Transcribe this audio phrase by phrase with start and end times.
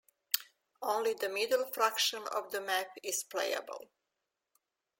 [0.81, 3.91] Only the middle fraction of the map is playable.